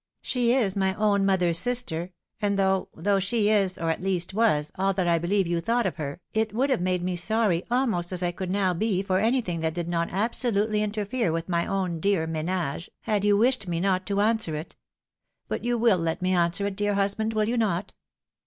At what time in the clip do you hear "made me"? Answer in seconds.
6.81-7.13